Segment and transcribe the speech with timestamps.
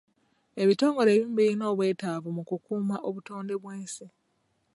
[0.61, 4.05] Ebitongole ebimu birina obwetaavu mu kukuuma obutonde bw'ensi.